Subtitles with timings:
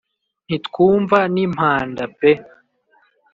[0.45, 2.31] ntitwumva n'impanda pe